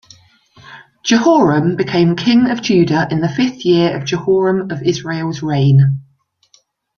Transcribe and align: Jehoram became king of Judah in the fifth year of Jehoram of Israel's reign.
Jehoram 1.05 1.75
became 1.75 2.15
king 2.15 2.49
of 2.49 2.63
Judah 2.63 3.07
in 3.11 3.21
the 3.21 3.29
fifth 3.29 3.63
year 3.65 3.95
of 3.95 4.03
Jehoram 4.03 4.71
of 4.71 4.81
Israel's 4.81 5.43
reign. 5.43 5.99